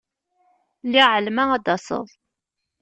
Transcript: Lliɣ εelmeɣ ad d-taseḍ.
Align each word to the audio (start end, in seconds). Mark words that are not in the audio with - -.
Lliɣ 0.85 1.09
εelmeɣ 1.13 1.49
ad 1.51 1.61
d-taseḍ. 1.63 2.07